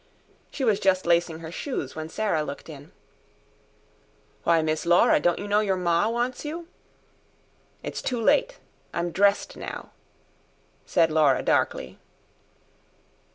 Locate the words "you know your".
5.37-5.75